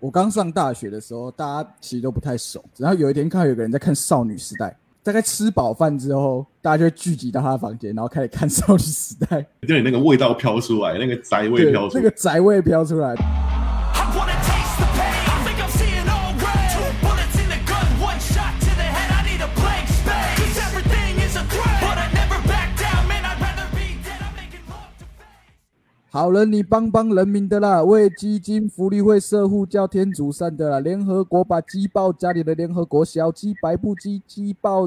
[0.00, 2.64] 我刚上大学的时候，大家其实都不太熟。
[2.76, 4.66] 然后有一天看到有个人在看《少女时代》，
[5.02, 12.00] 大概吃饱饭之后，大家就会聚集到他的房间，然后开始看《少女时代》，就你那个味道飘出来，那个宅味飘，出来。
[12.00, 13.47] 那个宅味飘出来。
[26.10, 27.82] 好人，你帮帮人民的啦！
[27.82, 30.80] 为基金、福利会、社护教天主善的啦！
[30.80, 34.86] 联合国把鸡爆家里的联合国小鸡、白布鸡、鸡爆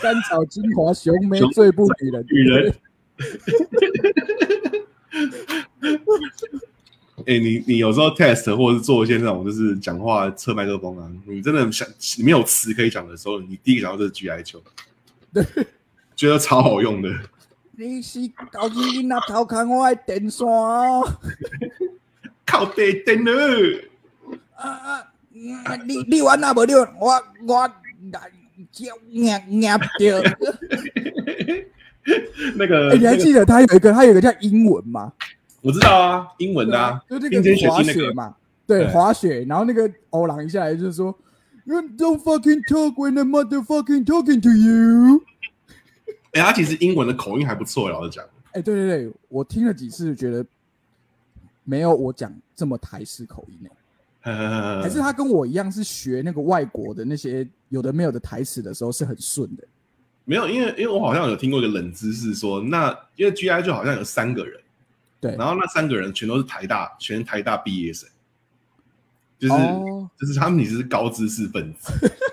[0.00, 2.24] 甘 草精华、熊眉熊最不女人。
[2.28, 2.72] 女人
[7.26, 14.60] 哎、你你有时候 test 或者是做一些那种就是讲话测麦克风啊，你真的想你没有词可以讲的时候，你第一个想到就是 GI 球，
[15.32, 15.44] 对，
[16.16, 17.10] 觉得超好用的。
[17.74, 21.02] 你是高级囡仔偷看我的电线哦！
[22.44, 23.32] 靠背灯了，
[24.56, 25.10] 啊啊！
[25.86, 26.94] 你你玩哪无了？
[27.00, 27.10] 我
[27.46, 27.68] 我
[28.70, 30.22] 叫硬硬掉。
[32.56, 35.10] 那个、你还记得他有一个他有一个叫英文吗？
[35.62, 38.34] 我知道啊，英文的啊，就那冰天个滑雪，嘛，
[38.66, 41.16] 对，滑雪，然后那个欧郎一下来就是说
[41.66, 45.22] don't fucking talk when the motherfucking talking to you。
[46.32, 48.24] 哎、他其实英文的口音还不错，老实讲。
[48.52, 50.44] 哎，对对对，我听了几次，觉得
[51.64, 53.70] 没有我讲这么台式口音呢，
[54.20, 59.64] 还还是他跟我一样是学那个外国的那些有的没有的台词的时候是很顺的。
[60.24, 64.60] 没有，因为因为我好像有听过一个冷知识说，那因为 GI 就好像有三个人，
[65.20, 68.08] 对，然后那三个人全都是台大，全台大毕业生，
[69.38, 71.92] 就是、哦就是他们其实是高知识分子。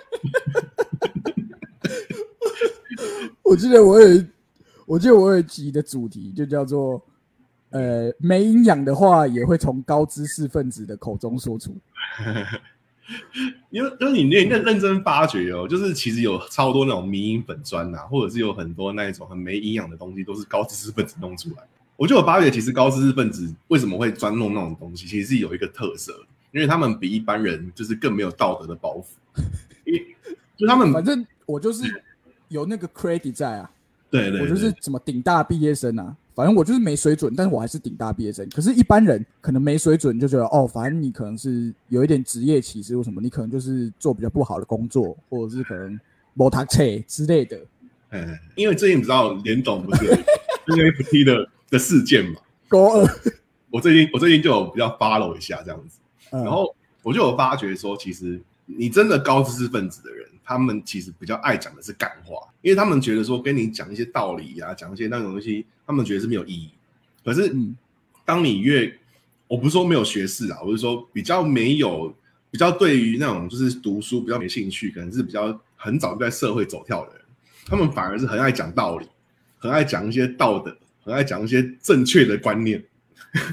[3.50, 4.28] 我记得我有一，
[4.86, 7.03] 我记得我有一集的主题就叫做，
[7.72, 11.75] 呃，没营养的话也会从高知识分子的口中说出。
[13.72, 21.63] 因为因为你认认认真发掘哦，就是其实有超多那种迷因粉砖呐、或者是有很多那一种很没营养的东西，都是高知识分子弄出来。
[21.96, 26.13] 我就有发觉，其实高知识分子为什么会专弄那种东西，其实是有一个特色，
[26.52, 29.41] 因为他们比一般人就是更没有道德的包袱，
[29.85, 30.16] 因为
[30.56, 31.84] 就他们反正我就是
[32.49, 33.71] 有那个 credit 在啊，
[34.11, 38.47] 对对，我就是对什么顶大毕业生啊，反正我就是没水准，但是我还是顶大毕业生。
[38.49, 45.99] 可是，一般人可能没水准，就觉得哦，反正你可能是有一点职业歧视或什么，你可能就是做比较不好的工作，或者是可能
[46.33, 47.59] 某堂车之类的。
[48.11, 50.13] 嗯，因为最近你知道联董不是有
[50.75, 53.07] NFT 的的事件嘛，高二，
[53.69, 55.99] 我最近我最近就有比较 follow 一下这样子。
[56.31, 66.71] 嗯然后我就有发觉说，其实你真的高知识分子的人，他们其实比较爱讲的是干话，因为他们觉得说跟你讲一些道理啊，讲一些那种东西，他们觉得是没有意义。
[67.23, 67.77] 可是嗯，
[68.25, 68.91] 当你越，
[69.47, 72.11] 我不是说没有学识啊，我是说比较没有，
[72.49, 77.21] 比较对于那种就是读书比较没兴趣，可能是比较很早就在社会走跳的人，
[77.67, 79.07] 他们反而是很爱讲道理，
[79.59, 82.83] 很爱讲一些道德，很爱讲一些正确的观念。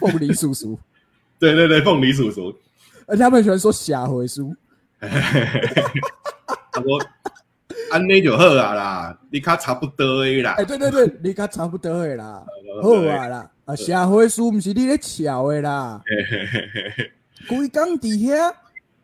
[0.01, 0.79] 凤梨叔叔，
[1.39, 2.57] 对对对，凤梨叔叔，
[3.07, 4.57] 而且他们喜欢说瞎回书。
[6.77, 7.01] 他说
[7.91, 10.55] ：“安内就好啊啦，你卡差不多的啦。
[10.59, 12.45] 哎，对对对，你卡差不多的啦，
[12.83, 17.13] 好啊啦，啊，社会书毋是你咧笑的啦，嘿嘿嘿嘿嘿
[17.49, 18.53] 规工伫遐，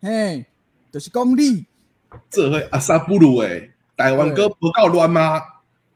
[0.03, 0.45] 嘿，
[0.93, 1.65] 就是讲你。
[2.29, 5.41] 这会阿萨布鲁诶，台湾歌不够乱吗？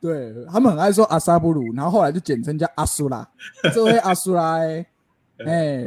[0.00, 3.28] 对他们很爱说阿萨布鲁，然后后来就简称叫阿苏拉，
[3.74, 4.86] 这位阿苏拉诶，
[5.44, 5.84] 哎，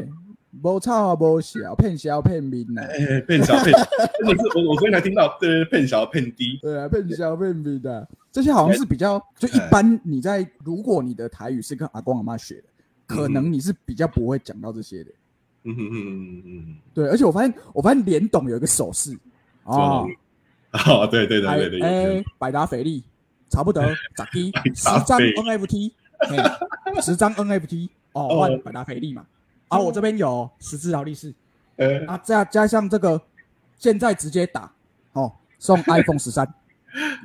[0.63, 3.71] 无吵啊无笑，骗小骗面呐， 哎，骗小骗，
[4.17, 9.99] 真的是我我昨天才听到，对，骗小骗低，对啊，骗笑骗面的，这些好像是比较就一般。
[10.03, 12.63] 你在如果你的台语是跟阿公阿妈学的，
[13.05, 15.11] 可能你是比较不会讲到这些的。
[15.65, 19.13] 嗯哼哼哼哼对，而且我发现我发现联董有一个手势
[19.65, 20.07] 哦，
[20.71, 23.03] 哼， 哦，对对对对对，哎，百达翡丽
[23.49, 23.93] 差不多十
[24.31, 25.91] 支 百十张 NFT，
[27.03, 29.25] 十张 NFT 哦，百达翡丽嘛。
[29.69, 31.33] 啊，我这边有十字劳力士。
[31.77, 33.21] 呃，啊，再加上这个，
[33.77, 34.69] 现在直接打
[35.13, 36.45] 哦，送 iPhone 十三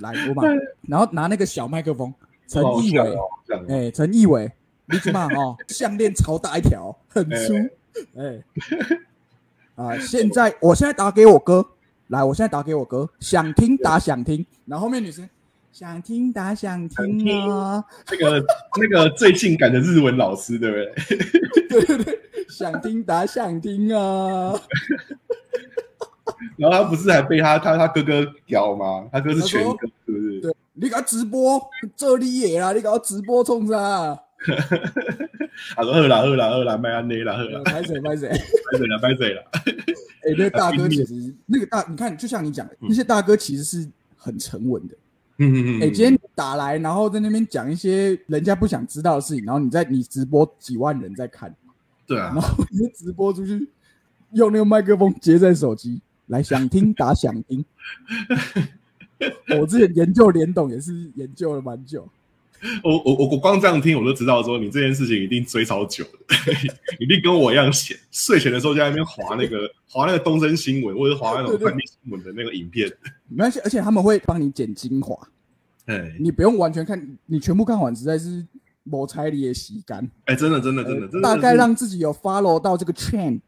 [0.00, 0.44] 来我嘛，
[0.87, 2.14] 然后拿那个小麦克风，
[2.46, 3.19] 陈义伟，
[3.69, 4.52] 哎，陈义伟，
[4.87, 5.56] 你怎么哦？
[5.67, 7.55] 项链超大一条，很粗，
[8.17, 8.43] 哎，
[9.75, 11.67] 啊，现在我现在打给我哥，
[12.08, 15.29] 来，我现在打给我哥，想听打想听，然后后面女生
[15.75, 18.47] 想听打想听啊，那个
[18.81, 21.19] 那个最性感的日文老师，对不对？
[21.69, 22.19] 对对对，
[22.49, 24.55] 想听打想听啊，
[26.56, 29.09] 然后他不是还被他他他哥哥屌吗？
[29.11, 30.41] 他哥是全哥，是不是？
[30.43, 31.61] 对，你搞直播
[31.97, 34.17] 这里也啦，你搞直播冲啥？
[35.75, 38.29] 他说喝啦喝啦喝啦，麦安内啦喝啦，拍谁拍谁。
[38.29, 44.94] 拍谁啦拍谁啦，哎、那个大哥其实那个大，你看，就像你讲的，那些大哥其实是很沉稳的。
[45.38, 51.54] 嗯嗯嗯，哎、今天打来，然后在那边讲一些人家不想知道的事情，然后你在你直播几万人在看，
[52.06, 52.32] 对啊。
[52.34, 53.69] 然，后你就直播出去，
[54.32, 57.64] 用那个麦克风接在手机，来想听打想听。
[59.58, 62.08] 我之前研究联董也是研究了蛮久，
[62.82, 66.52] 我我我我光这样听，我就知道说你这件事情一定追超久的，
[66.99, 67.96] 一定跟我一样闲。
[68.11, 72.90] 睡前的时候就在那边划那个划那个东森新闻，或者划那种翻译新闻的那个影片。
[73.28, 75.16] 没关系，而且他们会帮你剪精华，
[75.87, 78.44] 哎你不用完全看，你全部看完实在是
[78.82, 83.40] 某彩里也洗干，哎，真的真的真的真的，大概让自己有 follow 到这个 trend。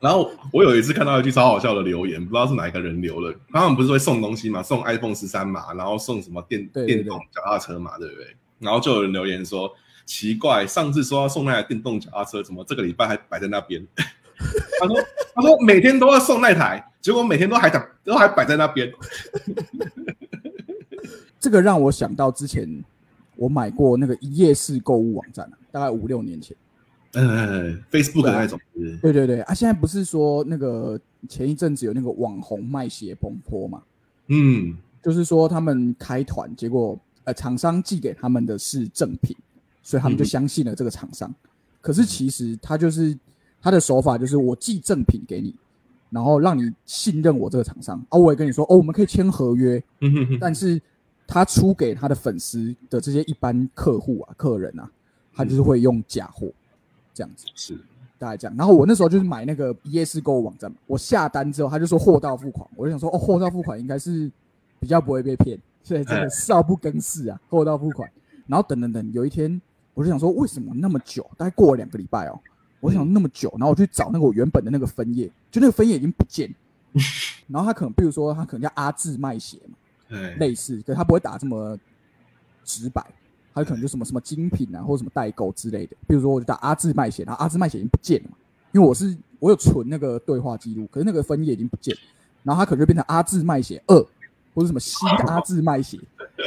[0.00, 3.34] 然后我有一次看到一句超好笑的留言，不知道是哪一个人留的。
[3.50, 8.36] 他们不是会送东西嘛，送 iPhone 十三嘛，然后送什么电电动脚踏车嘛，对不对？
[8.60, 9.68] 然后就有人留言说，
[10.06, 13.84] 奇怪，上次说要送那台电动脚踏车，怎么这个礼拜还摆在那边？
[14.80, 14.96] 他说
[15.34, 18.92] 他说每天都要送那台，结果每天都还摆都还摆在那边。
[21.40, 22.84] 这个让我想到之前
[23.34, 26.56] 我买过那个一页式购物网站啊大概五六年前。
[27.12, 28.60] 嗯，Facebook 的那种，
[29.00, 33.82] 对对对啊，现在不是说那个前一阵子有那个网红卖鞋崩坡嘛？
[34.26, 39.34] 嗯就是说他们开团，结果呃厂商寄给他们的是正品，
[39.82, 41.34] 所以他们就相信了这个厂商。
[41.80, 43.16] 可是其实他就是
[43.62, 45.54] 他的手法就是我寄正品给你，
[46.10, 50.78] 然后让你信任我这个厂商啊，我也跟你说哦，我们可以签合约，嗯哼哼，但是
[51.26, 54.90] 他出给他的粉丝的这些一般客户啊、客人啊，
[55.32, 56.52] 他就是会用假货
[57.18, 57.46] 这样子。
[57.56, 57.76] 是
[58.16, 58.56] 大概这样。
[58.56, 64.30] 然后我那时候就是买那个一页式购物网站嘛，我下单之后他就说货到付款，我就想说哦，货到付款应该是
[64.78, 68.08] 比较不会被骗，所以真的哎少不更事啊，货到付款。
[68.46, 69.60] 然后等等等，有一天
[69.94, 71.28] 我就想说为什么那么久？
[71.36, 72.38] 大概过了两个礼拜哦，
[72.78, 76.54] 我想那么久，然后我去找那个我原本的那个分页，就那个分页已经不见。
[77.46, 79.76] 然后他可能，比如说他可能叫阿志卖鞋嘛，
[80.08, 81.78] 哎，类似，可是他不会打这么
[82.64, 83.04] 直白，
[83.58, 85.96] 他可能就什么什么精品啊，或者什么代购之类的。
[86.06, 88.36] 比如说，我就打阿志卖鞋，然后阿志卖鞋已经不见了嘛，
[88.72, 91.96] 因为我是我有存那个对话记录，可是那个分页已经不见，
[92.42, 93.98] 然后他可能就变成阿志卖鞋二，
[94.54, 95.98] 或者什么新阿志卖鞋，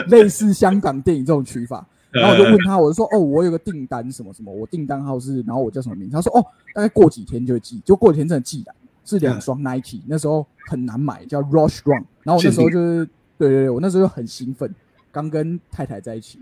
[0.07, 1.85] 类似香港电影这种取法。
[2.11, 6.13] 然后我就问他，我就说哦，我有个订单什么什么，我订单号是，然后我叫什么名字？
[6.13, 8.75] 他说哦，大概过几天就会寄，就过几天真的寄来，
[9.05, 12.03] 是两双 Nike，那时候很难买，叫 Rush Run。
[12.23, 13.05] 然后我那时候就是，
[13.37, 14.75] 对对对，我那时候就很兴奋，
[15.09, 16.37] 刚跟太太在一起，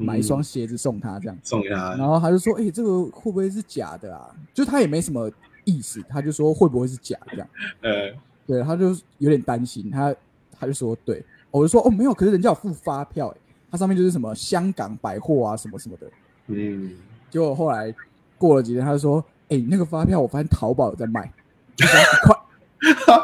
[0.00, 4.34] 买一双鞋子送他这样，送给他然，后他就说，哎、这个会不会是假的啊？
[4.54, 5.30] 就他也没什么
[5.64, 7.48] 意思，他就说会不会是假这样？
[7.82, 8.12] 呃，
[8.46, 10.14] 对，他就有点担心，他
[10.58, 13.36] 他就说对，我就说哦没有，可是人家有付发票、欸，
[13.70, 16.06] 它上面就是什么香港百货啊什么什么的。
[16.48, 16.92] 嗯，
[17.30, 17.94] 结果后来
[18.38, 21.30] 过了几天，他就说，哎、那个发票我发现淘宝有在卖，
[21.76, 22.36] 一张一块，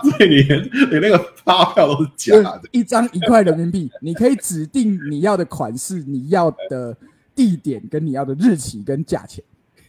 [0.03, 6.97] 所以你连连那个发票都是假的，一张一块人民币，你可以指定你要的款式、你要的
[7.35, 9.43] 地点、跟你要的日期跟价钱。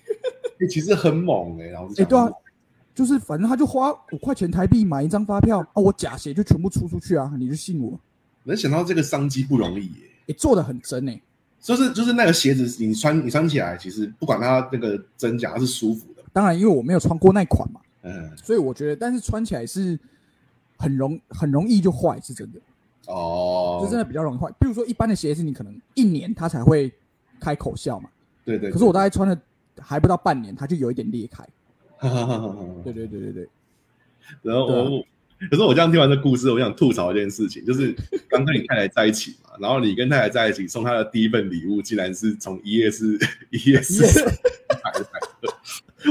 [0.60, 2.30] 欸其实很猛哎，然后哎、讲，对啊，
[2.96, 8.00] 就是反正他就花五块钱台币买一张发票啊，我假鞋就全部出出去啊，你就信我。
[8.44, 10.10] 能想到这个商机不容易耶。
[10.30, 11.22] 哎、做的很真哎、
[11.60, 16.24] 就是就是那个鞋子，你穿你穿起来，其实不管它那个真假，它是舒服的。
[16.34, 19.98] 当然，因为我没有穿过那款嘛，嗯，所以我觉得，但是穿起来是
[20.78, 22.60] 很容很容易就坏，是真的，
[23.08, 24.50] 哦，就真的比较容易坏。
[24.60, 26.92] 比如说一般的鞋子，你可能一年它才会
[27.40, 28.10] 开口笑嘛，
[28.46, 28.72] 对对。
[28.72, 29.38] 可是我大概穿了
[29.80, 31.44] 还不到半年，它就有一点裂开。
[32.00, 32.10] 概
[32.84, 33.50] 对对对对对，
[34.44, 35.04] 然后我，
[35.50, 37.92] 可是我这样听完这故事，我想吐槽一件事情，就是
[38.30, 43.18] 刚跟你太太在一起嘛， 然后你跟太太在一起送她的第一份礼物，竟然是从一页式
[43.50, 44.26] 一页式 Yes
[44.84, 45.17] 买的彩色。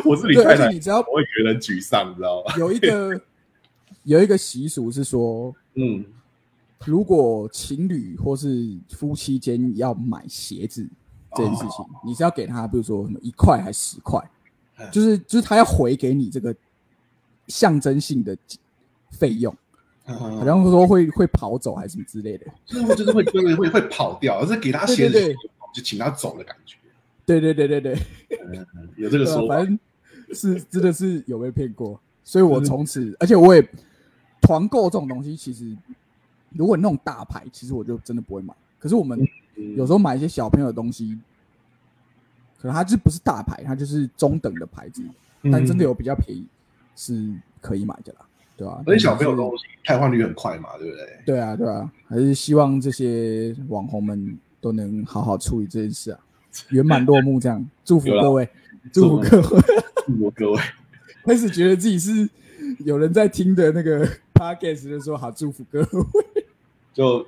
[0.04, 2.54] 我是你对，而太太，且你只要我会觉得沮丧，你知道吗？
[2.58, 3.20] 有一个
[4.04, 6.04] 有一个习俗是说，嗯，
[6.84, 10.86] 如果情侣或是夫妻间要买鞋子
[11.34, 14.20] 这件事情，你是要给他，比如说什么一块还十块，
[14.78, 16.54] 嗯就是就是他要回给你这个
[17.48, 18.36] 象征性的
[19.12, 19.56] 费用，
[20.04, 22.46] 好好像说会会跑走还是什么之类的。
[22.66, 25.34] 就是会就是会会会会跑掉，而是给他鞋子
[25.72, 26.76] 就请他走的感觉。
[27.26, 27.98] 对对对对对，
[28.30, 28.66] 嗯，
[28.96, 29.66] 有这个 说法反。
[29.66, 29.78] 正
[30.32, 33.62] 是真的是有被骗过，所以我从此，而且我也
[34.40, 35.76] 团购这种东西，其实
[36.50, 38.54] 如果你那种大牌，其实我就真的不会买。
[38.78, 39.20] 可是我们
[39.56, 41.16] 嗯有时候买一些小朋友的东西，
[42.60, 45.02] 可能它就不是大牌，它就是中等的牌子，
[45.52, 46.44] 但真的有比较便宜
[46.96, 51.22] 是可以买的啦，对吧、而且小朋友东西汰换率很快嘛，对不对？
[51.24, 56.18] 对啊对啊，还是希望这些网红们都能好好处理这件事啊。
[56.68, 57.66] 圆满落幕，这样。
[57.84, 58.48] 祝福各位，
[58.92, 59.62] 祝福各位。
[60.06, 60.60] 祝福各位。
[61.24, 62.28] 开始觉得自己是
[62.84, 66.46] 有人在听的那个 podcast，就说好祝福各位，
[66.94, 67.26] 就，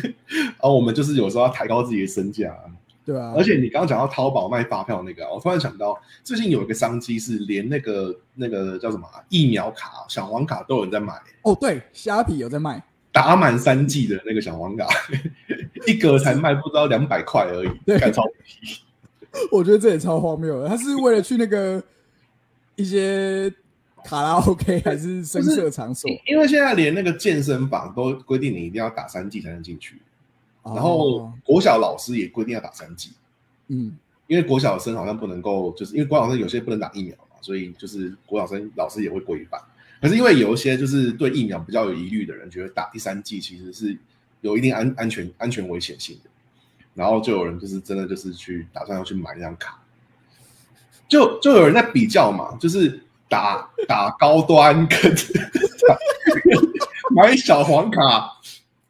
[0.00, 2.68] 然 后我们就是有时候要抬高自己的身价啊、
[3.06, 12.82] 对啊，而且你刚刚讲到淘宝卖发票那个啊、我突然想到，最近有一个商机是连那个那个叫什么啊、疫苗卡、小黄卡都有人在买，哦对，虾皮有在卖，
[13.12, 14.86] 打满三季的那个小黄卡，
[15.86, 18.22] 一格才卖不到两百块而已，对干超
[19.52, 20.68] 我觉得这也超荒谬的。
[20.68, 21.82] 他是为了去那个
[22.76, 23.52] 一些
[24.04, 30.00] 卡拉 OK 还是声色场所，因为现在连那个健身房都规定你一定要打三剂才能进去，
[30.64, 33.10] 然后哦国小老师也规定要打三剂，
[33.68, 39.60] 嗯，因为国小生好像不能够，就是因为国小生有些不能打疫苗嘛，所以就是国小生老师也会规范。
[40.00, 43.98] 可是因为有一些就是对疫苗比较有疑虑的人，觉得打第三剂其实是
[44.40, 46.30] 有一定安安全安全危险性的，
[46.94, 49.78] 然后就有人就是真的就是去打算要去买那张卡，
[51.08, 54.98] 就就有人在比较嘛，就是打打高端跟
[57.14, 58.32] 买小黄卡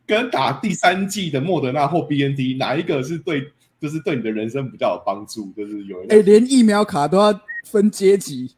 [0.06, 5.50] 跟打第三季的莫德纳或 BNT 哪一个是对，就是对你的人生比较有帮助？
[5.56, 8.54] 就是有人哎、连疫苗卡都要分阶级，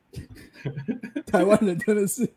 [1.27, 2.29] 台湾人真的是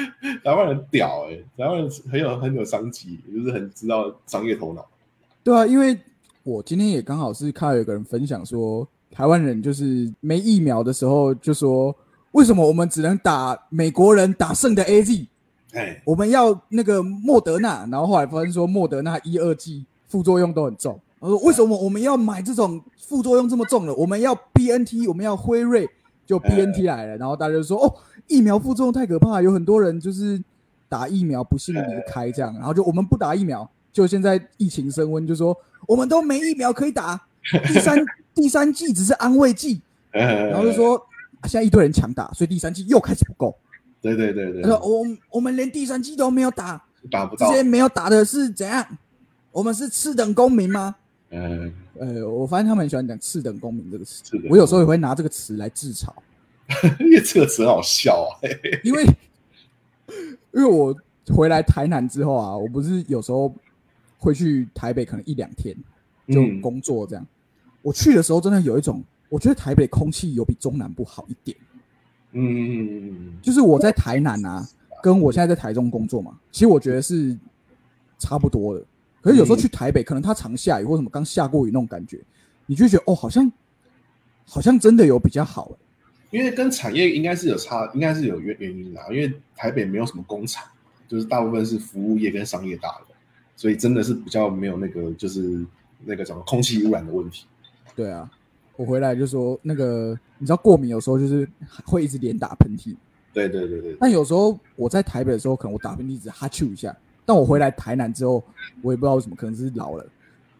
[0.44, 4.84] 台湾人屌哎、台湾人很有很有商机，就是很知道商业头脑。
[5.42, 5.98] 对啊，因为
[6.42, 11.94] 我今天也刚好是看到有个人分享说，台湾人就是没疫苗的时候就说，
[12.32, 15.26] 为什么我们只能打美国人打剩的 A Z，
[15.72, 23.94] 哎，我们要那个莫德纳，然后后来发现说莫德纳一二剂副作用都很重，我说为什么我们要买这种副作用这么重的？
[23.94, 25.88] 我们要 B N T，我们要辉瑞，
[26.26, 27.94] 就 B N T 来了，然后大家就说哦，
[28.26, 30.42] 疫苗副作用太可怕，有很多人就是
[30.88, 35.56] 打疫苗不幸离开这样，然后就我们不打疫苗，就现在疫情升温，就说
[35.86, 37.20] 我们都没疫苗可以打，
[37.68, 37.98] 第三
[38.34, 39.80] 第三剂只是安慰剂，
[40.10, 40.96] 然然后就说
[41.40, 43.56] 啊现在一堆人抢打，所以第三剂又开始不够。
[44.02, 44.62] 对对对对。
[44.62, 47.48] 他，说我我们连第三剂都没有打，打不到。
[47.48, 48.86] 这，些没有打的是怎样？
[49.52, 50.96] 我们是次等公民吗？
[51.30, 56.12] 嗯，呃，我发现他们很喜欢讲“次等公民”这个词，我有时候也会拿这个词来自嘲，
[57.00, 58.32] 因为这个词很好笑啊，
[58.84, 59.04] 因为
[60.52, 60.94] 因为我
[61.34, 63.52] 回来台南之后啊，我不是有时候
[64.18, 65.76] 会去台北，可能一两天
[66.28, 67.26] 就嗯工作这样。
[67.82, 71.56] 我去的时候，真的有一种，我觉得台北空气有比中南部好一点。
[72.32, 74.68] 嗯就是我在台南啊，
[75.02, 77.36] 跟我现在在台中工作嘛，其实我觉得是
[78.18, 78.84] 差不多的。
[79.26, 82.20] 可是有时候去台北，可能它常下雨或什么刚下过雨那种感觉，
[82.64, 83.50] 你就觉得哦，好像
[84.44, 85.76] 好像真的有比较好、欸。
[86.30, 89.04] 因为跟产业应该是有差，应该是有原原因啦。
[89.10, 90.64] 因为台北没有什么工厂，
[91.08, 93.06] 就是大部分是服务业跟商业大楼，
[93.56, 95.66] 所以真的是比较没有那个就是
[96.04, 97.46] 那个什么空气污染的问题。
[97.96, 98.30] 对啊，
[98.76, 101.48] 我回来就说那个，你知道过敏有时候就是
[101.84, 102.94] 会一直连打喷嚏，
[103.32, 108.42] 对对对对，但有时候我在台北的时候，可能我打喷嚏只哈啾一下，但我回来台南之后，
[108.80, 110.06] 我也不知道为什么，可能是老了。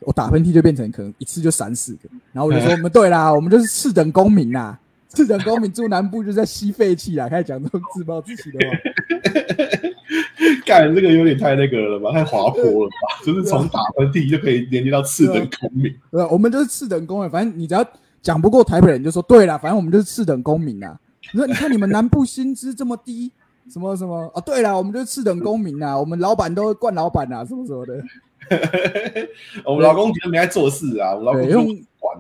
[0.01, 8.77] 我打喷嚏就变成可能一次就三四个，然后我就说我们对啦，我们就是次等公民啦，次等公民住南部就在吸废气啦，开始讲这种自暴自弃的话。
[10.67, 13.25] 干这个有点太那个了吧，太滑坡了吧？
[13.25, 15.85] 就是从打喷嚏就可以连接到次等公民。
[16.11, 16.29] 对吧？
[16.31, 17.85] 我们就是次等公民，反正你只要
[18.21, 20.99] 讲不过台北人，就说对啦，反正我们就是次等公民啦。
[21.33, 23.33] 你说你看你们南部薪资这么低，
[23.71, 24.41] 什么什么啊？
[24.41, 28.03] 对啦，我们就是次等公民啊， 我们老板都会惯老板啊，什么什么的。
[29.65, 31.67] 我们老公觉得没在做事啊，我老公用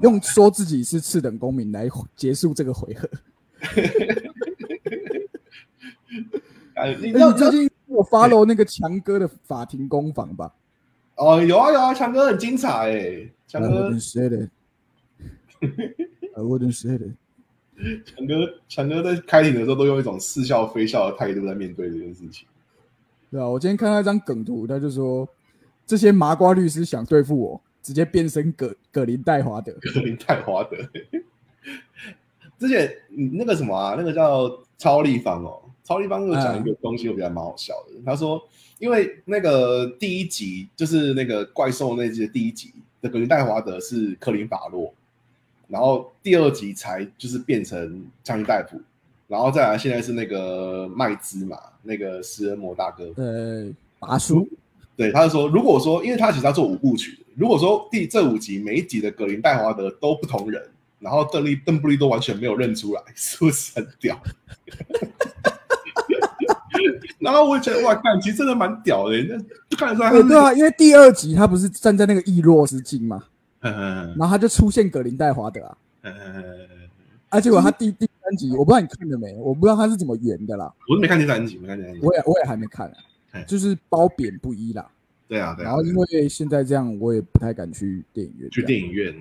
[0.03, 3.09] 用说自己是次等公民来结束这个回合。
[6.75, 10.53] 哎，你哎知道最近有 follow 那个强哥的法庭攻防吧？
[11.17, 14.51] 哦，有啊有啊，强哥很精彩哎，强 I 哥 wouldn't say that.
[16.37, 17.15] I wouldn't say that.
[18.05, 18.35] 强哥
[18.69, 22.47] 强哥在开庭的时候都用一种似笑非笑的态度在面对这件事情。
[23.31, 25.29] 对啊，我今天看到一张梗图，他就说
[25.85, 29.73] 这些麻瓜律师想对付我，直接变身葛葛林戴华德。
[29.81, 30.77] 葛林戴华德。
[32.59, 38.01] 之前嗯那个什么啊，那个叫超立方哦，超立方又讲一个东西，我觉得蛮好笑的。
[38.07, 38.43] 他说，
[38.79, 44.95] 因为那个第一集就是那个怪兽那集的第一集的格林戴华德是克林法洛，
[45.69, 48.81] 然后第二集才就是变成强尼戴普，
[49.29, 53.67] 然后再来现在是那个麦兹嘛，那个食人魔大哥，呃，
[53.99, 54.49] 拔叔，
[54.97, 60.63] 对，他就说，如果说，因为他其实要做五部曲，如果说第这五集每一集的格林戴华德都不同人，
[61.01, 64.19] 然后邓丽邓布利都完全没有认出来， 是不是很屌？
[67.19, 69.17] 然后我也觉得哇，看其实真的蛮屌的，
[69.71, 73.25] 那看得出来他是对对啊，因为第二集他不是站在那个易洛之境嘛，
[73.75, 76.69] 嗯然后他就出现格林戴华德啊，嗯
[77.29, 82.01] 啊，结果他第第三集我不知道你看了没，我不知道他是怎么圆的啦，我是没看第三集，没看第三集。
[82.03, 82.93] 我也我也还没看、
[83.47, 84.89] 就是褒贬不一啦。
[85.29, 85.69] 对啊，对啊。
[85.69, 88.51] 然后因为现在这样，我也不太敢去电影院。
[88.51, 89.13] 去电影院，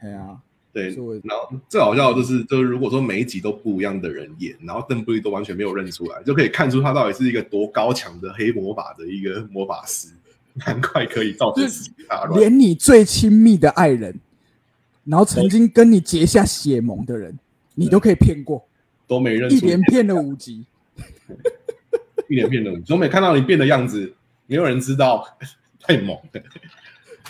[0.00, 0.40] 对啊，
[0.72, 0.84] 对
[1.24, 10.08] 然后最好笑的就是，就是如果说每一集都不一样的人演，然后邓布利多完全没有认出来，就可以看出他到底是一个多高强的黑魔法的一个魔法师，
[10.54, 12.40] 难怪可以造成世界大乱。
[12.40, 14.18] 连你最亲密的爱人，
[15.04, 17.38] 然后曾经跟你结下血盟的人，
[17.74, 18.66] 你都可以骗过，
[19.06, 20.66] 都没认出一连骗了五集。
[22.28, 24.12] 一连骗了五集，都没看到你变的样子，
[24.46, 25.26] 没有人知道，
[25.80, 26.42] 太猛了。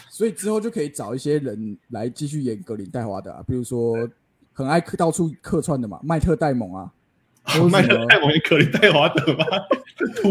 [0.09, 4.09] 所以之后就可以找一些人来继续演格林戴华的啊，比如说
[4.53, 6.93] 很爱客到处客串的嘛，麦特戴蒙啊，
[7.71, 9.47] 麦什么特戴蒙也可以戴华德吗？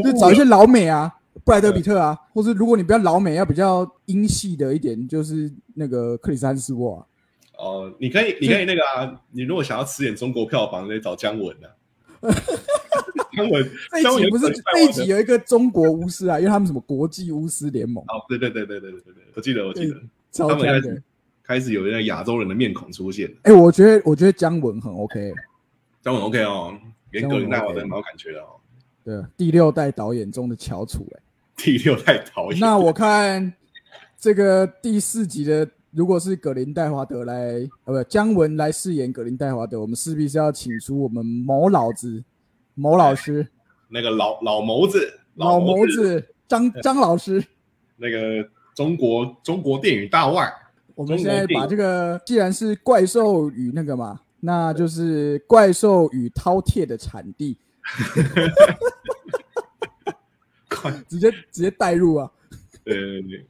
[0.04, 1.12] 就找一些老美啊，
[1.44, 7.06] 布莱德比特啊，或是如果你比较老美，要比较英系的一点，就是那个克里斯·安斯沃啊。
[7.58, 11.68] 哦，你可以，你可以那个啊，你如果想要吃点中国票房，可以找姜文啊。
[13.36, 19.96] 姜文，这姜文也一集不是可以戴华德这一集有一个中国巫师啊，因为他们什么国际巫师联盟，哦，对对对对对对对对，我记得我记得，
[20.32, 21.04] 超他们开始。
[21.42, 23.28] 开始有一个亚洲人的面孔出现。
[23.42, 25.34] 哎、我觉得我觉得姜文很 OK，
[26.00, 26.78] 姜文 OK 哦，
[27.10, 28.50] 连格林戴华 OK 德蛮有感觉的哦。
[29.04, 31.20] 对，第六代导演中的翘楚、哎，
[31.62, 33.54] 第六代导演，那我看
[34.18, 42.24] 这个第四集的，如果是葛林戴华德来，呃，不，姜文来饰演葛林戴华德，我们势必是要请出我们某老子
[42.76, 43.46] 某老师。
[43.90, 47.44] 那个老老谋子，老谋谋子张张老师，
[47.98, 50.50] 那个中国中国电影大腕，
[50.96, 58.24] 我们现在把这个，既然是怪兽与那个嘛，那就是怪兽与饕餮的产地，快
[61.08, 62.32] 直接直接带入啊！
[62.84, 63.46] 对对对，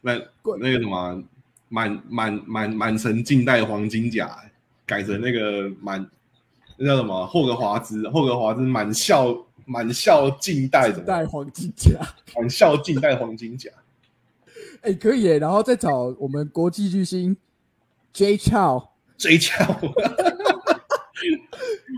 [0.00, 1.22] 那怪那个什么
[1.68, 4.36] 满满满满城尽带黄金甲，
[4.84, 6.04] 改成那个满
[6.76, 11.98] 那叫什么霍格华兹，霍格华兹满校满校尽带什么带黄金甲，
[12.36, 13.70] 满校尽带黄金甲，
[14.82, 17.36] 哎、可以耶，然后再找我们国际巨星
[18.12, 19.64] J Chow 追敲，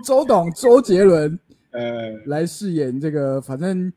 [0.04, 1.38] 周董周杰伦
[1.72, 3.90] 呃，来饰演这个，反正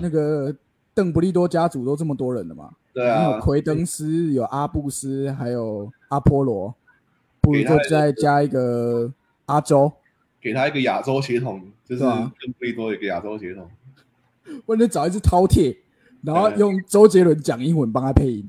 [0.00, 0.54] 那个
[0.94, 6.74] 邓布利多家族都这么多人了嘛，对啊有啊，奎登斯，有阿布斯，还有阿波罗，
[7.40, 9.12] 不如再加一个
[9.46, 9.92] 阿周，
[10.40, 13.68] 给他一个亚洲血统，就是对啊更贝多一个亚洲血统。
[14.64, 15.76] 或者找一只饕餮，
[16.22, 18.48] 然后嗯用周杰伦讲英文帮他配音。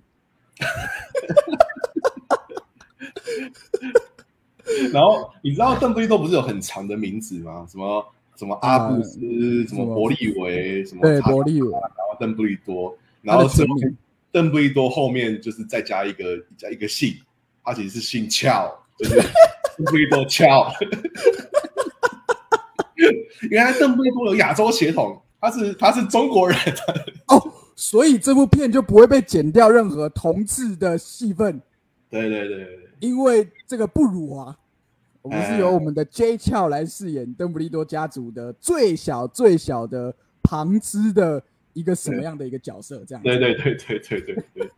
[4.94, 7.66] 然后你知道邓布利多不是有很长的名字吗？
[7.68, 8.06] 什么
[8.38, 9.20] 什么阿布斯，
[9.68, 13.98] 什么伯利维，什么对，伯利维，然后邓布利多，然他后最后的全名
[14.32, 17.16] 邓布利多后面就是再加一个加一个姓，
[17.64, 19.16] 他其实是姓俏，就是
[19.78, 20.72] 邓布利多俏。
[23.50, 26.58] 原来邓布利多有亚洲血统，他是他是中国人。
[27.28, 31.60] 哦，所以这部片就不会被剪掉任何同志的戏份，
[32.10, 34.56] 对对对对对，因为这个不辱华。
[35.28, 43.04] 我们是哎由我们的 J 乔来饰演邓布利多家族的最小最小的旁支的一个什么样的一个角色？
[43.06, 44.72] 这样子对对对对对对对，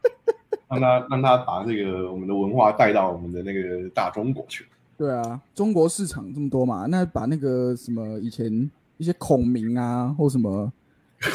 [0.70, 4.64] 让他让他把这个我们的文化带到我们的那个大中国去。
[4.96, 10.72] 对啊，中国市场这么多嘛，那把那个什么以前一些孔明啊或什么，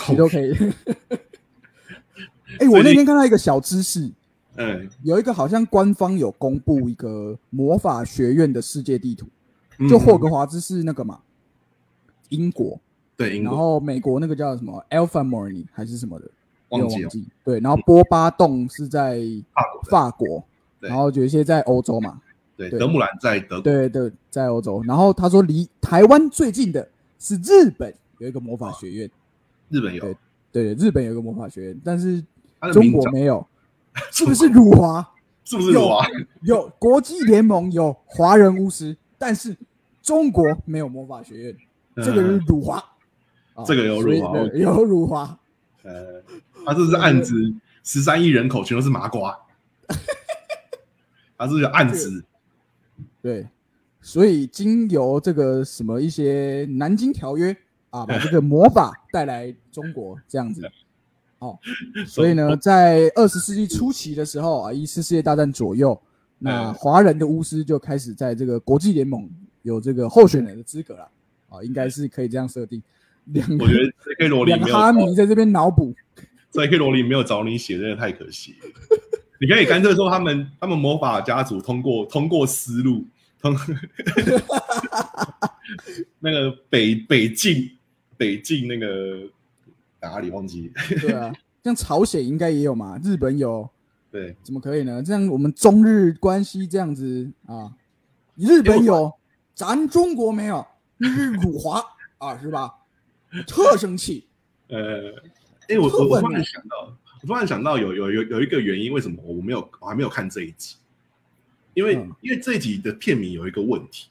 [0.09, 0.53] 你都可以。
[2.59, 4.09] 哎、我那天看到一个小知识，
[4.55, 9.27] 嗯，有一个好像官方有公布一个魔法学院的世界地图，
[9.79, 11.19] 嗯就霍格华兹是那个嘛，
[12.29, 12.79] 英国，
[13.17, 13.55] 对英国。
[13.55, 16.29] 后美国那个叫什么 Alpha Morny 还是什么的，
[16.69, 17.09] 忘记了。
[17.43, 19.19] 对，然后波巴洞是在
[19.53, 20.43] 法国法国，
[20.79, 22.21] 然后有一些在欧洲嘛，
[22.55, 22.79] 对对。
[22.79, 24.81] 德姆兰在德国，对对，在欧洲。
[24.83, 26.87] 然后他说离台湾最近的
[27.19, 29.09] 是日本有一个魔法学院，
[29.69, 30.01] 日本有。
[30.01, 30.15] 对
[30.51, 32.23] 对，日本有一个魔法学院，但是
[32.71, 33.45] 中国没有，
[34.11, 35.13] 是不是辱华？
[35.43, 36.05] 是不是辱华？
[36.41, 39.55] 有国际联盟有华人巫师，但是
[40.01, 41.57] 中国没有魔法学院，
[41.95, 42.83] 这个是辱华。
[43.65, 45.39] 这个有辱华有辱华。
[45.83, 46.21] 呃，
[46.65, 47.53] 他这是暗指
[47.83, 49.37] 十三亿人口全都是麻瓜，
[51.37, 52.25] 他是有暗指，
[53.21, 53.47] 对，
[54.01, 57.55] 所以经由这个什么一些南京条约
[57.91, 60.69] 啊，把这个魔法带来中国这样子。
[61.45, 61.59] 哦，
[62.07, 65.99] 所以呢，在二十世纪初期的时候啊，一次世界大战左右，
[66.39, 69.29] 那嗯华人的巫师就开始在这个国际联盟
[69.61, 71.09] 有这个候选人的资格了。
[71.47, 72.81] 啊，应该是可以这样设定。
[73.25, 74.27] 两个我觉得 J.K.
[74.27, 75.93] 罗琳没有两哈迷在这边脑补
[76.51, 76.77] ，，J.K.
[76.77, 78.67] 罗琳没有找你写，真的太可惜了。
[79.39, 83.05] 你可以干脆说他们 他们魔法家族通过通过思路
[83.41, 83.55] 通
[86.19, 87.69] 那个北北境
[88.17, 89.19] 北境那个
[90.09, 90.71] 哪里忘记？
[91.01, 93.69] 对啊，像朝鲜应该也有嘛，日本有，
[94.11, 95.01] 对，怎么可以呢？
[95.03, 97.73] 这样我们中日关系这样子啊，
[98.35, 99.11] 日本有，
[99.53, 100.65] 咱中国没有，
[100.97, 101.83] 日辱华
[102.19, 102.73] 啊，是吧？
[103.47, 104.27] 特生气，
[104.69, 105.11] 呃，
[105.67, 110.75] 哎、我我我突然想到，我突然想到有有有有一个原因，为什么我没有我还没有看这一集？
[111.73, 114.07] 因为、嗯因为这一集的片名有一个问题，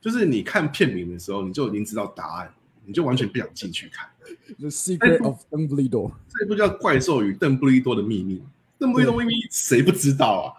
[0.00, 2.50] 就是你看片名的时候，你就已经知道答案，
[2.86, 4.08] 你就完全不想进去看。
[4.58, 8.36] The Secret of Dumbledore，这部叫《怪兽与邓布利多的秘密》，
[8.78, 10.52] 邓布利多秘密谁不知道啊？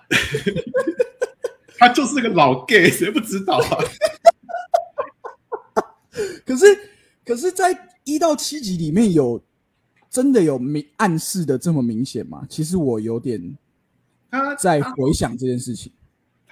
[1.77, 3.77] 他就是个老 gay，谁不知道啊？
[6.45, 6.65] 可 是
[7.25, 9.41] 可是，在一到七集里面有
[10.09, 12.45] 真的有明暗示的这么明显吗？
[12.49, 13.57] 其实我有点
[14.29, 15.91] 他在回想这件事情。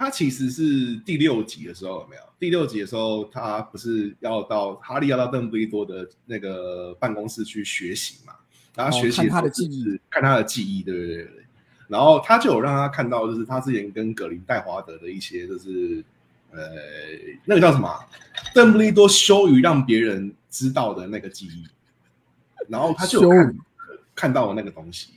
[0.02, 2.22] 他其实是第六集的时候有没有？
[2.40, 8.34] 第六集的时候，他不是要到哈利要到邓布利多的那个办公室去学习嘛？
[8.74, 11.46] 然后哦学习看他的记忆看他的记忆，对对对对。
[11.88, 16.04] 然后他就有让他看到，就是他之前跟格林戴华德的一些，就是
[16.50, 16.60] 呃，
[17.46, 18.00] 那个叫什么啊？
[18.56, 21.68] 邓布利多羞于让别人知道的那个记忆。
[22.68, 23.54] 然后他就有
[24.16, 25.12] 看到了那个东西，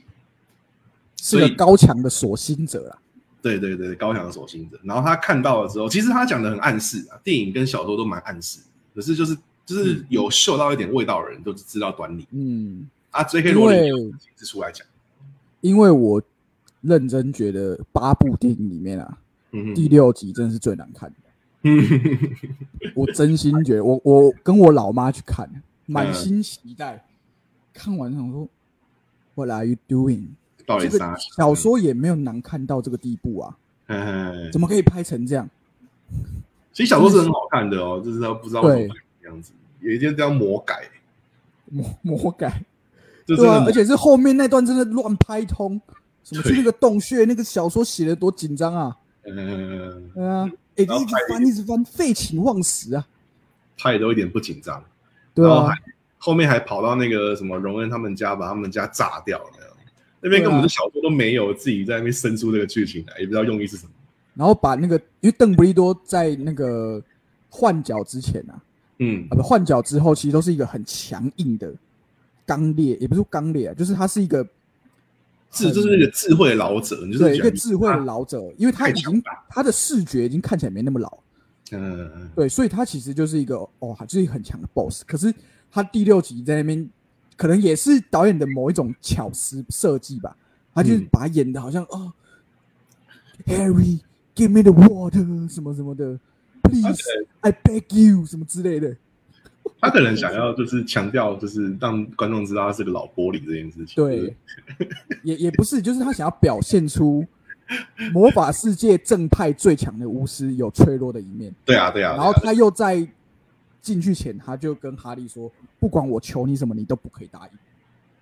[1.19, 2.99] 是个高强的锁心者啦。
[3.45, 4.79] 对对对，高强的守心者。
[4.83, 8.59] 然后他看到了之后，其实他讲的很暗示啊，电影跟小说都蛮暗示，
[8.95, 12.27] 可是就是就是有嗅到一点味道的人都知道端倪。
[12.31, 13.49] 嗯，啊，J.K.
[13.49, 14.85] 因罗琳亲自出来讲，
[15.61, 16.19] 因为我
[16.81, 19.17] 认真觉得八部电影里面啊，
[19.51, 21.15] 嗯第六集真的是最难看的。
[21.65, 25.49] 哼，我真心觉得，我我跟我老妈去看，
[25.85, 27.05] 满心期待，
[27.73, 28.47] 看完想说
[29.35, 30.29] ，What are you doing？
[30.67, 31.35] 这个到底啥？
[31.35, 35.49] 小说也没有难看到这个地步啊，嗯，怎么可以拍成这样？
[36.73, 40.89] 其实小说是很好看的哦，就是他不知道为什么这样子，有一些叫魔改，
[41.65, 42.61] 魔魔改，
[43.25, 45.79] 对啊而且是后面那段真的乱拍通，
[46.23, 48.97] 什么去那个洞穴，那个小说写的多紧张啊！
[49.25, 53.07] 嗯，对啊，哎，一直翻一直翻，废寝忘食啊！
[53.77, 54.83] 他也都一点不紧张，
[55.33, 55.69] 对啊
[56.17, 59.54] 后面还跑到那个什么荣恩他们家，把他们家炸掉了。
[60.25, 63.91] 那边根本就小说都没有，自己在那边生出这个剧情来，也不知道用意是什么。
[64.33, 67.01] 然后把那个，因为邓布利多在那个
[67.47, 68.57] 换角之前啊，
[68.97, 71.71] 嗯啊不换角之后，其实都是一个很强硬的
[72.43, 74.43] 刚烈，也不是刚烈啊，就是他是一个
[75.51, 81.17] 智就是那个智慧的老者，你就是对一个智慧的老者，因为他已经他的视觉已经看起来没那么老，
[81.71, 85.03] 嗯嗯对，所以他其实就是一个哦，就是一个很强的 boss。
[85.05, 85.33] 可是
[85.71, 86.89] 他第六集在那边，
[87.35, 90.35] 可能也是导演的某一种巧思设计吧，
[90.73, 92.11] 他就是嗯把他演的好像哦
[93.45, 93.99] ，Harry
[94.35, 96.19] give me the water 什么什么的
[96.63, 96.97] ，please
[97.41, 98.95] I beg you 什么之类的。
[99.81, 103.95] 他可能想要就是强调，就是让观众知道他是个老玻璃这件事情。
[103.95, 104.35] 对，
[105.23, 107.25] 也也不是，就是他想要表现出
[108.13, 111.53] 魔法世界正派最强的巫师有脆弱的一面。
[111.65, 112.15] 对啊，对啊。
[112.15, 113.05] 然后他又在
[113.85, 117.53] 进去前，他就跟哈利说：“不管我求你什么，你都不可以答应。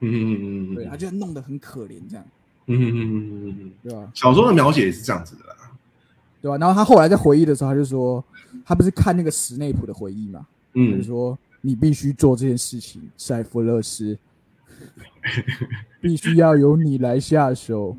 [0.01, 2.25] 嗯嗯嗯嗯，对，他就弄得很可怜，这样，
[2.65, 4.11] 嗯嗯嗯嗯嗯嗯，对吧？
[4.13, 5.55] 小说的描写也是这样子的啦。
[6.41, 6.57] 对吧？
[6.57, 8.21] 然后他后来在回忆的时候，他就说，
[8.65, 14.19] 他不是看那个史内普的回忆嘛，他就嗯，说你必须做这件事情，塞弗勒斯，
[16.01, 17.95] 必须要由你来下手。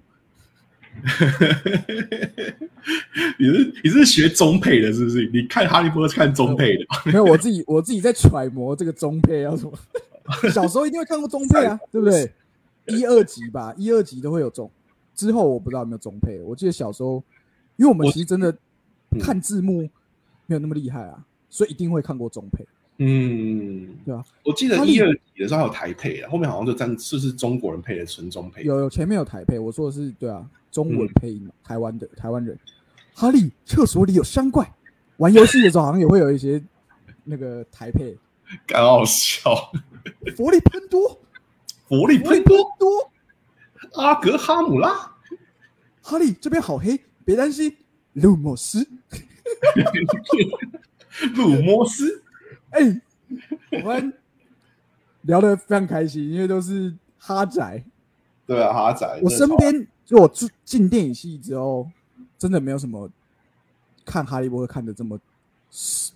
[3.38, 5.28] 你是你是学中配的，是不是？
[5.32, 9.72] 你看哈利波特是看中配的， 没有，我自己我自己在揣摩这个中配要什么。
[10.50, 12.30] 小时候一定会看过中配啊，对不对？
[12.86, 14.70] 一二集吧，一二集都会有中。
[15.14, 17.22] 之后我不知道有没有中配，我记得小时候，
[17.76, 18.50] 因为我们其实真的
[19.10, 19.82] 嗯看字幕
[20.46, 22.66] 没有那么厉害啊，所以一定会看过中配，
[22.98, 24.24] 嗯，对啊？
[24.44, 28.62] 我记得一二集的时候还有台配啊，后面好像就站就是中国人配的纯中配。
[28.62, 32.58] 有有前面有台配，我说的是对啊，中文嗯配音嘛，台湾的台湾人。
[33.14, 34.68] 哈利，厕所里有山怪。
[35.18, 36.60] 玩游戏的时候好像也会有一些
[37.22, 38.16] 那个台配，
[38.66, 39.72] 干好笑，
[40.36, 41.20] 佛利喷多，
[41.88, 43.10] 佛利喷喷多，多。
[44.02, 45.12] 阿格哈姆拉，
[46.02, 47.76] 哈利这边好黑，别担心，
[48.14, 48.84] 路莫斯。
[51.36, 52.20] 鲁莫斯，
[52.74, 53.00] 哎、
[53.82, 54.12] 我们
[55.22, 57.82] 聊得非常开心，因为都是哈仔。
[58.46, 61.88] 对啊，哈仔，我身边就我进进电影系之后，
[62.36, 63.08] 真的没有什么
[64.04, 65.18] 看哈利波特看的这么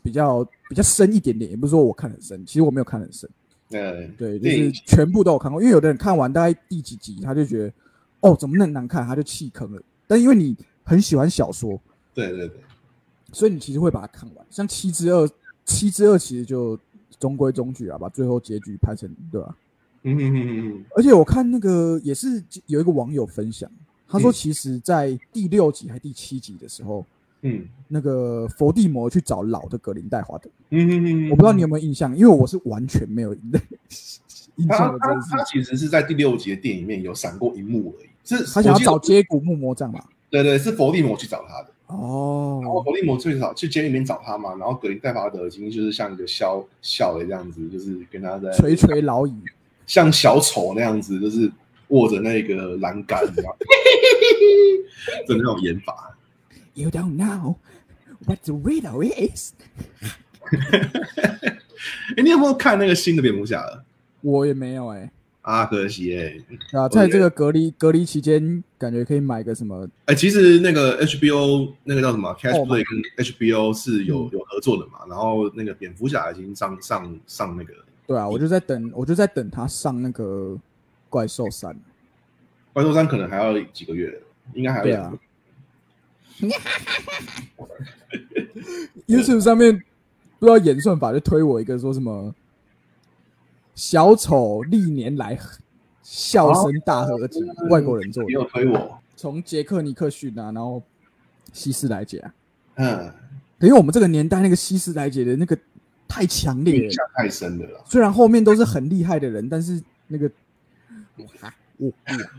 [0.03, 3.29] 比较比较深一点点，也不是说我看很深，其实我没有看很深。
[3.71, 7.73] 嗯，对，就是全部都有看过，因为有的人看完大概第几集，他就觉得
[8.21, 9.81] 哦怎么那么难看，他就弃坑了。
[10.07, 11.81] 但因为你很喜欢小说，
[12.15, 12.61] 对对对，
[13.33, 14.47] 所以你其实会把它看完。
[14.51, 15.27] 像《七之二》，
[15.69, 16.77] 《七之二》其实就
[17.21, 19.55] 中规中矩啊，把最后结局拍成对吧、
[20.03, 23.71] 嗯哼哼哼哼，而且我看那个也是有一个网友分享，
[24.09, 27.05] 他说嗯其实，在第六集还第七集的时候，
[27.43, 35.39] 嗯那个伏地魔去找老的格林戴华德，嗯哼哼哼，我不知道你有没有印象，因为我是完全没有印 象的这他件事情。
[35.39, 40.03] 他其实是在第六集的电影里面有闪过一幕而已，是他想要找接骨木魔杖嘛？
[40.31, 41.71] 对对，是伏地魔去找他的。
[41.89, 49.35] 然后哦，伏地魔最早去监狱里面找他嘛，然后格林戴华德已经就是像一个笑笑的这样子，就是跟他在垂垂老矣。
[49.87, 51.51] 像小丑那样子，就是
[51.89, 53.57] 握着那个栏杆，你知道，
[55.27, 56.15] 的那种演法。
[56.75, 57.57] You don't know
[58.27, 59.53] what the riddle is。
[62.17, 63.83] 哎，你有没有看那个新的蝙蝠侠了？
[64.21, 65.11] 我也没有哎、
[65.49, 66.37] 啊，可惜哎、
[66.79, 69.89] 啊，在这个隔离隔离期间，感觉可以买个什么？
[70.05, 72.85] 哎、其实那个 HBO 那个叫什么 Catch 哦 Play
[73.17, 77.73] 跟 HBO 是有、嗯有合作的嘛，然后那个蝙蝠侠已经上上上那个
[78.07, 80.55] 对啊，我就在等，我就在等他上那个
[81.09, 81.75] 怪兽三。
[82.75, 84.21] 怪兽三，可能还要几个月，
[84.53, 85.19] 应该还要对啊。
[89.09, 89.83] YouTube 上面
[90.39, 92.35] 不知道演算法就推我一个说什么
[93.79, 95.39] 小丑历年来
[96.03, 100.83] 笑声大合集，外国人做没有的，推我，从杰克尼克逊啊，然后
[101.53, 102.35] 希斯莱杰啊，
[102.75, 103.15] 嗯，
[103.61, 105.57] 因为我们这个年代那个希斯莱杰的那个
[106.09, 107.81] 太强烈了，印象太深了啦。
[107.87, 110.29] 虽然后面都是很厉害的人，但是那个
[111.19, 111.93] 哇哇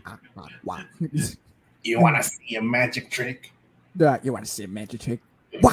[0.04, 0.86] 哇哇哇
[1.80, 3.38] ，You wanna see a magic trick？
[3.96, 5.20] 对啊，You want to see a magic trick？
[5.62, 5.72] 哇，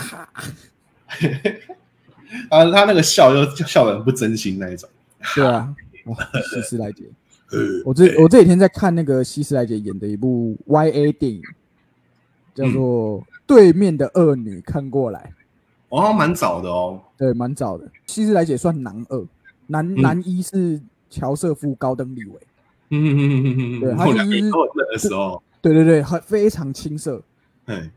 [2.47, 4.89] 啊， 他那个笑又笑得很不真心那一种。
[5.36, 5.75] 对啊，
[6.06, 6.15] 哇，
[6.53, 7.03] 希斯莱杰。
[7.49, 11.41] 呃，我这我这几天在看那个西斯莱杰演的一部 Y A 电影，
[12.53, 15.32] 叫做《对面的恶女看过来》，
[15.97, 17.01] 哦，蛮早的哦。
[17.17, 17.89] 对，蛮早的。
[18.06, 19.25] 西斯莱杰算男二，
[19.67, 22.39] 男、嗯男一是乔瑟夫高登利维，
[22.89, 27.23] 嗯嗯嗯嗯嗯，对他我两个就是都有那时候，对对对，很非常青涩，
[27.67, 27.89] 哎，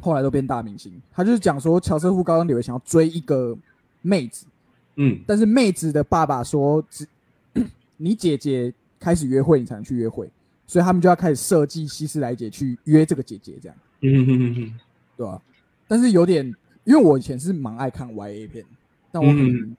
[0.00, 0.90] 后来都变大明星。
[1.12, 3.54] 他就是讲说，乔瑟夫高登利维想要追一个
[4.00, 4.46] 妹子，
[4.96, 5.18] 嗯。
[5.26, 7.06] 但是妹子的爸爸说，只
[7.96, 10.28] 你姐姐开始约会，你才能去约会，
[10.66, 13.76] 所以他们就要开始设计希斯莱姐去约这个姐姐，这样。
[14.02, 14.74] 嗯嗯嗯
[15.16, 15.40] 对吧、
[15.88, 16.44] 但是有点，
[16.84, 18.64] 因为我以前是蛮爱看 YA 片，
[19.10, 19.76] 但我可能、嗯。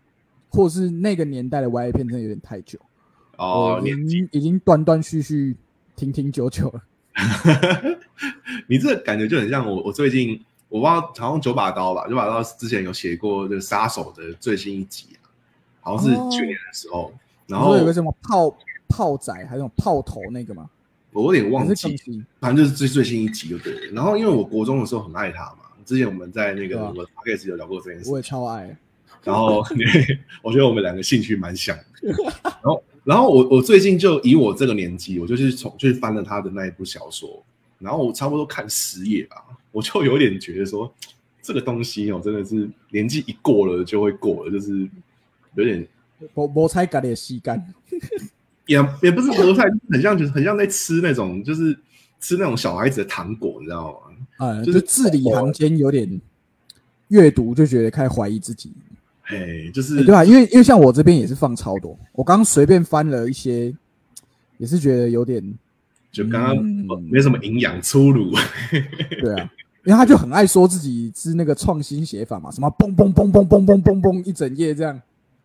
[0.50, 2.80] 或是那个年代的 YA 片真的有点太久，
[3.38, 5.56] 哦，已年经已经断断续续、
[5.96, 6.84] 停停久久了。
[8.68, 15.30] 你这感觉就很像我，我最近我不知道，好像九把刀吧，九把刀之前有写过这个杀手的最新一集啊，
[15.82, 17.14] 好像是去年的时候，
[17.48, 18.56] 然后有个什么炮
[18.88, 20.70] 炮仔，还有那种炮头那个吗？
[21.14, 22.24] 我有点忘记？
[22.40, 23.92] 反正就是最最新一集就对了。
[23.94, 28.76] 然后因为我国中的时候很爱他嘛，之前我们在那个我的 p o d c 有聊过这件事我也超爱。
[29.24, 29.64] 然后
[30.44, 31.84] 我觉得我们两个兴趣蛮像的。
[32.44, 37.44] 然后，然后我我最近就以我这个年纪，我就去从去翻了他的那一部小说，
[37.80, 40.92] 然后我差不多看十页吧，我就有点觉得说，
[41.42, 44.88] 这个东西哦，真的是年纪一过了就会过了，就是
[45.56, 45.88] 有点
[46.34, 47.64] 我我才改的吸干，
[48.66, 51.78] 也也不是菠菜，很像就是很像在吃那种就是
[52.20, 53.92] 吃那种小孩子的糖果，你知道
[54.38, 54.46] 吗？
[54.48, 56.20] 啊，就就是字里行间有点
[57.10, 58.74] 阅读就觉得开始怀疑自己，
[59.24, 63.74] 嘿，就是欸对吧、因为因为像我这边也是放超多，我刚刚随便翻了一些，
[64.58, 65.44] 也是觉得有点
[66.12, 66.88] 就刚刚嗯。
[67.10, 68.32] 没什么营养粗鲁，
[69.22, 69.52] 对啊，
[69.86, 75.00] 因为他就很爱说自己是那个创新写法嘛，什么嘣嘣嘣嘣嘣嘣嘣嘣一整夜这样，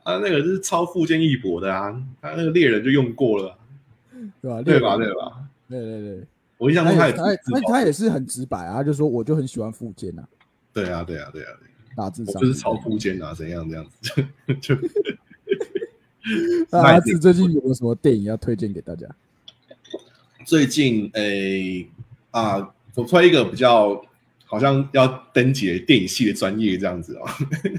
[0.05, 3.57] 他那个是超富坚义博的啊，他那个猎人就用过了，
[4.41, 4.97] 对吧、对吧？
[4.97, 5.33] 对对吧？
[5.69, 6.27] 对对对，
[6.59, 10.25] 我印象中他也他也他也他他也是很直白啊，他就说我就很喜欢附件啊，
[10.73, 11.49] 对啊，对啊，对啊，
[11.95, 14.25] 大致上我就是超富坚啊，怎样这样子，
[14.61, 14.89] 就就
[16.71, 19.07] 那阿志最近有没有什么电影要推荐给大家？
[20.45, 21.87] 最近诶
[22.31, 24.03] 啊，我推一个比较
[24.45, 27.27] 好像要登记电影系的专业这样子哦，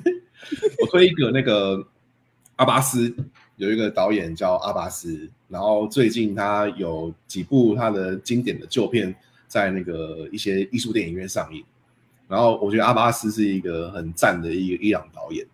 [0.82, 1.86] 我推一个那个
[2.56, 3.14] 阿巴斯，
[3.58, 9.14] 有一个导演叫阿巴斯，然后最近他有几部他的经典的旧片
[9.48, 11.64] 在那个一些艺术电影院上映，
[12.28, 15.46] 然后我觉得阿巴斯是一个很赞的一个伊朗导演，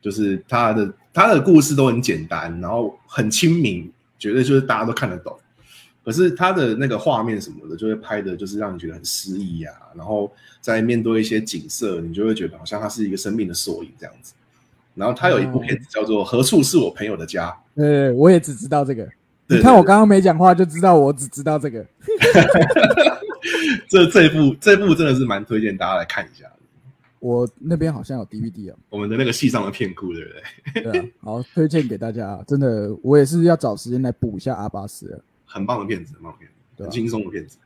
[0.00, 5.36] 就是他的他的故事都很简单，然后很亲民，绝对就是大家都看得懂。
[6.06, 9.74] 可是他的那个画面什么的，就会拍的，就是让你觉得很诗意啊。
[9.96, 14.32] 然后在面对一些景色，你就会觉得好像它是一个生命的缩影这样子。
[14.94, 19.04] 然后他有一部片子叫做《何处是我朋友的家》，对，我也只知道这个。
[19.48, 21.84] 对你看我刚刚没讲话就知道，我只知道这个。
[23.90, 26.52] 这这一部这部真的是蛮推荐大家来看一下的。
[27.18, 30.30] 我那边好像有 DVD 啊，我们的那个戏上的片库，对不
[30.72, 30.82] 对？
[30.82, 32.42] 对啊，好推荐给大家。
[32.46, 35.20] 真的，我也是要找时间来补一下阿巴斯了。
[35.46, 37.56] 很棒的片子，很棒的片子，很轻松的片子。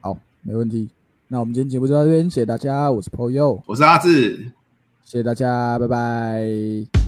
[0.00, 0.88] 好，没问题。
[1.28, 4.36] 那我们今天节目就到这边，谢谢大家，我是 p o y o 我是阿志，
[5.04, 7.05] 谢谢大家，拜拜。